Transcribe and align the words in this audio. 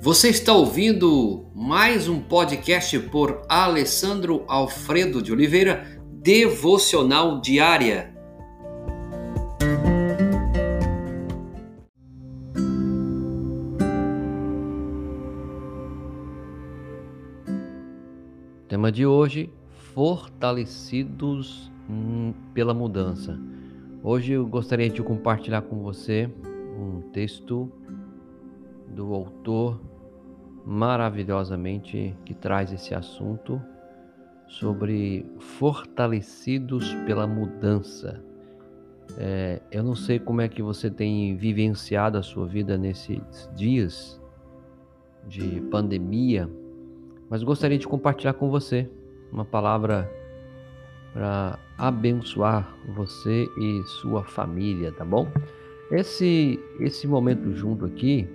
Você 0.00 0.28
está 0.28 0.52
ouvindo 0.52 1.46
mais 1.52 2.08
um 2.08 2.20
podcast 2.20 2.96
por 3.10 3.42
Alessandro 3.48 4.44
Alfredo 4.46 5.20
de 5.20 5.32
Oliveira, 5.32 6.00
Devocional 6.22 7.40
Diária. 7.40 8.14
Tema 18.68 18.92
de 18.92 19.04
hoje: 19.04 19.50
Fortalecidos 19.94 21.72
pela 22.54 22.72
mudança. 22.72 23.36
Hoje 24.00 24.34
eu 24.34 24.46
gostaria 24.46 24.88
de 24.88 25.02
compartilhar 25.02 25.62
com 25.62 25.82
você 25.82 26.30
um 26.78 27.00
texto 27.10 27.72
do 28.98 29.14
autor 29.14 29.80
maravilhosamente 30.66 32.16
que 32.24 32.34
traz 32.34 32.72
esse 32.72 32.92
assunto 32.92 33.62
sobre 34.48 35.24
fortalecidos 35.38 36.92
pela 37.06 37.24
mudança. 37.24 38.20
É, 39.16 39.62
eu 39.70 39.84
não 39.84 39.94
sei 39.94 40.18
como 40.18 40.40
é 40.40 40.48
que 40.48 40.60
você 40.60 40.90
tem 40.90 41.36
vivenciado 41.36 42.18
a 42.18 42.22
sua 42.22 42.44
vida 42.44 42.76
nesses 42.76 43.48
dias 43.54 44.20
de 45.28 45.60
pandemia, 45.70 46.50
mas 47.30 47.44
gostaria 47.44 47.78
de 47.78 47.86
compartilhar 47.86 48.32
com 48.32 48.50
você 48.50 48.90
uma 49.30 49.44
palavra 49.44 50.10
para 51.12 51.56
abençoar 51.78 52.76
você 52.96 53.46
e 53.60 53.82
sua 54.00 54.24
família, 54.24 54.90
tá 54.90 55.04
bom? 55.04 55.28
Esse 55.92 56.58
esse 56.80 57.06
momento 57.06 57.52
junto 57.52 57.84
aqui 57.86 58.28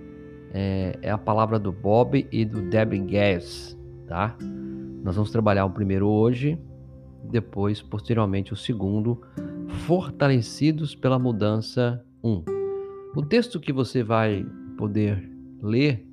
é, 0.54 0.98
é 1.02 1.10
a 1.10 1.18
palavra 1.18 1.58
do 1.58 1.72
Bob 1.72 2.28
e 2.32 2.46
do 2.46 2.62
Debbie 2.62 3.00
Gass, 3.00 3.78
tá? 4.08 4.38
Nós 5.04 5.16
vamos 5.16 5.32
trabalhar 5.32 5.66
o 5.66 5.70
primeiro 5.72 6.08
hoje, 6.08 6.58
depois, 7.24 7.82
posteriormente, 7.82 8.54
o 8.54 8.56
segundo, 8.56 9.20
Fortalecidos 9.88 10.96
pela 10.96 11.18
Mudança 11.18 12.06
1. 12.24 12.44
O 13.16 13.22
texto 13.24 13.60
que 13.60 13.74
você 13.74 14.04
vai 14.04 14.46
poder 14.78 15.30
ler 15.62 16.08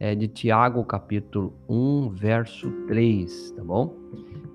é 0.00 0.14
de 0.14 0.26
Tiago, 0.26 0.84
capítulo 0.84 1.54
1, 1.68 2.10
verso 2.10 2.70
3, 2.88 3.52
tá 3.52 3.62
bom? 3.62 3.94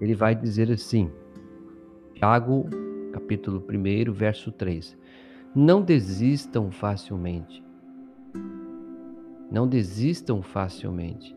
Ele 0.01 0.13
vai 0.13 0.35
dizer 0.35 0.69
assim, 0.69 1.09
Tiago, 2.13 2.65
capítulo 3.13 3.63
1, 3.69 4.11
verso 4.11 4.51
3. 4.51 4.97
Não 5.55 5.81
desistam 5.81 6.69
facilmente 6.69 7.63
não 9.51 9.67
desistam 9.67 10.41
facilmente. 10.41 11.35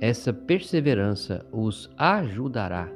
Essa 0.00 0.32
perseverança 0.32 1.46
os 1.52 1.90
ajudará. 1.96 2.88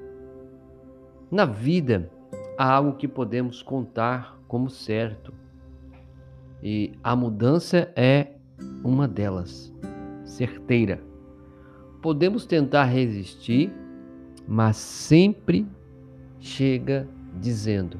Na 1.30 1.44
vida, 1.44 2.10
há 2.56 2.72
algo 2.72 2.96
que 2.96 3.06
podemos 3.06 3.62
contar 3.62 4.38
como 4.48 4.68
certo. 4.68 5.32
E 6.62 6.92
a 7.04 7.14
mudança 7.14 7.92
é 7.94 8.32
uma 8.82 9.06
delas, 9.06 9.72
certeira. 10.24 11.00
Podemos 12.02 12.46
tentar 12.46 12.84
resistir, 12.84 13.72
mas 14.46 14.76
sempre 14.76 15.66
chega 16.40 17.08
dizendo: 17.40 17.98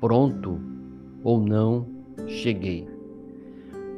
pronto 0.00 0.60
ou 1.22 1.40
não 1.40 1.86
cheguei. 2.26 2.93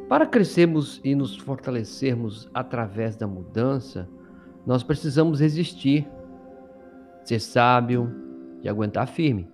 Para 0.09 0.25
crescermos 0.25 1.01
e 1.03 1.17
nos 1.17 1.37
fortalecermos 1.37 2.49
através 2.55 3.17
da 3.17 3.27
mudança, 3.27 4.09
nós 4.65 4.85
precisamos 4.85 5.41
resistir, 5.41 6.09
ser 7.25 7.41
sábio 7.41 8.13
e 8.63 8.69
aguentar 8.69 9.09
firme. 9.09 9.49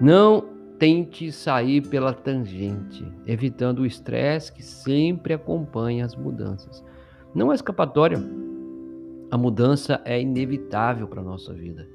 Não 0.00 0.44
tente 0.78 1.32
sair 1.32 1.80
pela 1.88 2.14
tangente, 2.14 3.04
evitando 3.26 3.80
o 3.80 3.86
estresse 3.86 4.52
que 4.52 4.62
sempre 4.62 5.34
acompanha 5.34 6.04
as 6.04 6.14
mudanças. 6.14 6.84
Não 7.34 7.50
é 7.50 7.54
escapatória. 7.56 8.18
A 9.32 9.36
mudança 9.36 10.00
é 10.04 10.20
inevitável 10.20 11.08
para 11.08 11.22
a 11.22 11.24
nossa 11.24 11.52
vida. 11.52 11.88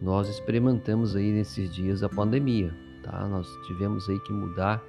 Nós 0.00 0.28
experimentamos 0.28 1.16
aí 1.16 1.32
nesses 1.32 1.74
dias 1.74 2.02
a 2.02 2.08
pandemia, 2.08 2.72
tá? 3.02 3.26
Nós 3.26 3.48
tivemos 3.66 4.08
aí 4.10 4.20
que 4.20 4.32
mudar 4.32 4.82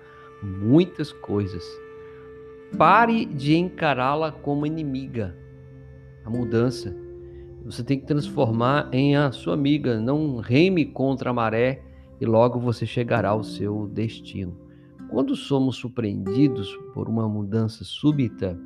muitas 0.44 1.12
coisas 1.14 1.66
Pare 2.78 3.26
de 3.26 3.56
encará-la 3.58 4.32
como 4.32 4.66
inimiga. 4.66 5.36
A 6.24 6.30
mudança. 6.30 6.96
Você 7.66 7.84
tem 7.84 8.00
que 8.00 8.06
transformar 8.06 8.90
em 8.94 9.16
a 9.16 9.32
sua 9.32 9.54
amiga. 9.54 10.00
Não 10.00 10.38
reme 10.38 10.86
contra 10.86 11.32
a 11.32 11.34
maré 11.34 11.82
e 12.22 12.26
logo 12.26 12.60
você 12.60 12.86
chegará 12.86 13.30
ao 13.30 13.44
seu 13.44 13.88
destino. 13.88 14.56
Quando 15.10 15.36
somos 15.36 15.78
surpreendidos 15.78 16.74
por 16.94 17.10
uma 17.10 17.28
mudança 17.28 17.84
súbita, 17.84 18.58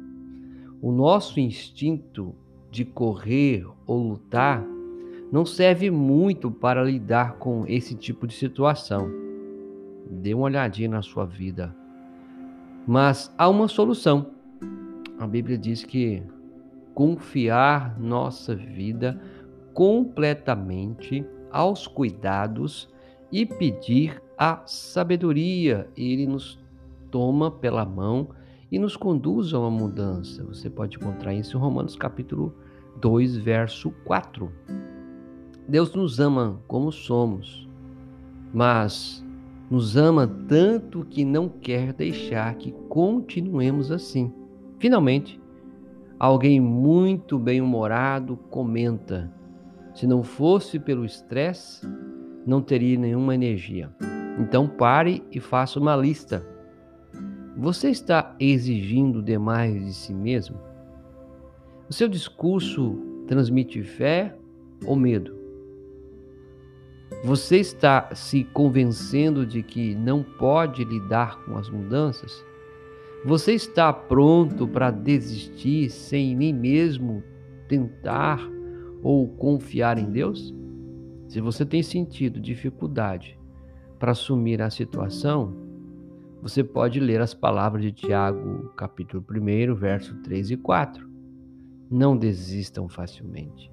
o 0.82 0.92
nosso 0.92 1.40
instinto 1.40 2.36
de 2.70 2.84
correr 2.84 3.66
ou 3.88 4.10
lutar 4.10 4.66
não 5.32 5.46
serve 5.46 5.90
muito 5.90 6.52
para 6.52 6.84
lidar 6.84 7.38
com 7.38 7.64
esse 7.68 7.96
tipo 7.96 8.28
de 8.28 8.34
situação. 8.34 9.10
Dê 10.10 10.34
uma 10.34 10.44
olhadinha 10.44 10.90
na 10.90 11.02
sua 11.02 11.26
vida 11.26 11.74
mas 12.88 13.34
há 13.38 13.48
uma 13.50 13.68
solução. 13.68 14.28
A 15.20 15.28
Bíblia 15.28 15.58
diz 15.58 15.84
que 15.84 16.24
confiar 16.94 18.00
nossa 18.00 18.56
vida 18.56 19.20
completamente 19.74 21.26
aos 21.52 21.88
cuidados 21.88 22.90
e 23.32 23.46
pedir 23.46 24.22
a 24.38 24.62
sabedoria. 24.66 25.90
Ele 25.96 26.28
nos 26.28 26.60
toma 27.10 27.50
pela 27.50 27.86
mão 27.86 28.30
e 28.72 28.78
nos 28.78 28.98
conduz 28.98 29.54
a 29.54 29.60
uma 29.60 29.72
mudança. 29.72 30.44
Você 30.44 30.70
pode 30.70 30.98
encontrar 30.98 31.34
isso 31.34 31.58
em 31.58 31.60
Romanos 31.60 31.96
capítulo 31.96 32.54
2, 33.00 33.38
verso 33.38 33.92
4. 34.04 34.52
Deus 35.68 35.94
nos 35.94 36.20
ama 36.20 36.60
como 36.68 36.92
somos, 36.92 37.68
mas 38.54 39.23
nos 39.74 39.98
ama 39.98 40.28
tanto 40.48 41.04
que 41.04 41.26
não 41.26 41.50
quer 41.50 41.94
deixar 41.94 42.54
que 42.58 42.72
continuemos 42.88 43.90
assim. 43.90 44.32
Finalmente, 44.78 45.42
alguém 46.20 46.60
muito 46.60 47.40
bem-humorado 47.40 48.38
comenta: 48.52 49.34
se 49.96 50.06
não 50.06 50.22
fosse 50.22 50.78
pelo 50.78 51.04
estresse, 51.04 51.88
não 52.46 52.62
teria 52.62 53.00
nenhuma 53.00 53.34
energia. 53.34 53.90
Então 54.38 54.68
pare 54.68 55.24
e 55.32 55.40
faça 55.40 55.80
uma 55.80 55.96
lista. 55.96 56.46
Você 57.58 57.90
está 57.90 58.36
exigindo 58.40 59.24
demais 59.24 59.84
de 59.84 59.94
si 59.96 60.14
mesmo? 60.14 60.56
O 61.90 61.94
seu 61.94 62.08
discurso 62.08 62.96
transmite 63.26 63.82
fé 63.82 64.38
ou 64.86 64.96
medo? 64.96 65.43
Você 67.24 67.58
está 67.58 68.14
se 68.14 68.44
convencendo 68.46 69.46
de 69.46 69.64
que 69.64 69.96
não 69.96 70.24
pode 70.24 70.84
lidar 70.84 71.44
com 71.46 71.58
as 71.58 71.70
mudanças? 71.70 72.44
Você 73.26 73.54
está 73.54 73.94
pronto 73.94 74.68
para 74.68 74.92
desistir 74.92 75.90
sem 75.90 76.36
nem 76.36 76.54
mesmo 76.54 77.24
tentar 77.68 78.40
ou 79.02 79.28
confiar 79.30 79.98
em 79.98 80.12
Deus? 80.12 80.54
Se 81.28 81.40
você 81.40 81.66
tem 81.66 81.82
sentido 81.82 82.40
dificuldade 82.40 83.40
para 83.98 84.12
assumir 84.12 84.62
a 84.62 84.70
situação, 84.70 85.56
você 86.42 86.62
pode 86.62 87.00
ler 87.00 87.22
as 87.22 87.34
palavras 87.34 87.82
de 87.82 87.94
Tiago, 87.94 88.70
capítulo 88.76 89.24
1, 89.30 89.74
verso 89.76 90.14
3 90.24 90.52
e 90.52 90.58
4. 90.58 91.10
Não 91.90 92.18
desistam 92.18 92.90
facilmente. 92.90 93.72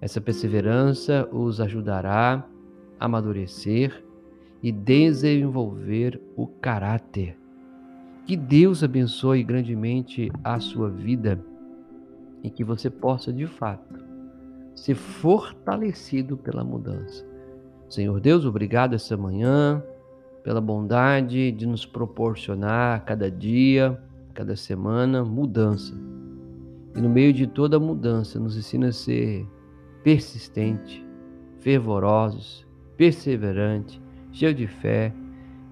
Essa 0.00 0.20
perseverança 0.20 1.28
os 1.32 1.60
ajudará 1.60 2.44
amadurecer 3.04 4.04
e 4.62 4.72
desenvolver 4.72 6.20
o 6.36 6.46
caráter. 6.46 7.38
Que 8.26 8.36
Deus 8.36 8.82
abençoe 8.82 9.42
grandemente 9.42 10.30
a 10.42 10.58
sua 10.58 10.88
vida 10.88 11.38
e 12.42 12.48
que 12.48 12.64
você 12.64 12.88
possa, 12.88 13.32
de 13.32 13.46
fato, 13.46 14.02
ser 14.74 14.94
fortalecido 14.94 16.36
pela 16.36 16.64
mudança. 16.64 17.26
Senhor 17.88 18.18
Deus, 18.20 18.44
obrigado 18.44 18.94
essa 18.94 19.16
manhã 19.16 19.82
pela 20.42 20.60
bondade 20.60 21.52
de 21.52 21.66
nos 21.66 21.86
proporcionar 21.86 23.04
cada 23.04 23.30
dia, 23.30 23.98
cada 24.32 24.56
semana 24.56 25.24
mudança. 25.24 25.94
E 26.96 27.00
no 27.00 27.08
meio 27.08 27.32
de 27.32 27.46
toda 27.46 27.78
mudança, 27.78 28.38
nos 28.38 28.56
ensina 28.56 28.88
a 28.88 28.92
ser 28.92 29.46
persistente, 30.02 31.04
fervorosos, 31.60 32.66
perseverante, 32.96 34.00
cheio 34.32 34.54
de 34.54 34.66
fé 34.66 35.12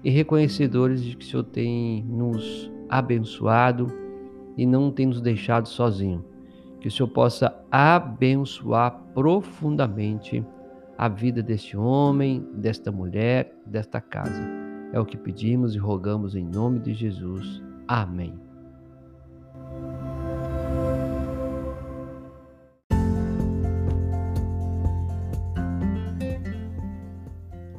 e 0.03 0.09
reconhecedores 0.09 1.03
de 1.03 1.15
que 1.15 1.25
o 1.25 1.27
Senhor 1.27 1.43
tem 1.43 2.03
nos 2.03 2.71
abençoado 2.89 3.87
e 4.57 4.65
não 4.65 4.91
tem 4.91 5.07
nos 5.07 5.21
deixado 5.21 5.67
sozinho. 5.67 6.23
Que 6.79 6.87
o 6.87 6.91
Senhor 6.91 7.07
possa 7.09 7.55
abençoar 7.71 8.91
profundamente 9.13 10.45
a 10.97 11.07
vida 11.07 11.41
deste 11.41 11.77
homem, 11.77 12.45
desta 12.53 12.91
mulher, 12.91 13.55
desta 13.65 13.99
casa. 14.01 14.43
É 14.91 14.99
o 14.99 15.05
que 15.05 15.17
pedimos 15.17 15.75
e 15.75 15.79
rogamos 15.79 16.35
em 16.35 16.45
nome 16.45 16.79
de 16.79 16.93
Jesus. 16.93 17.63
Amém. 17.87 18.52